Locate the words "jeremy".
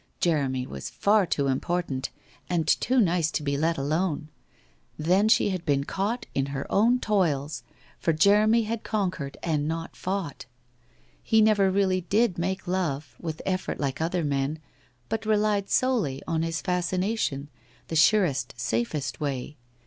0.19-0.65, 8.11-8.63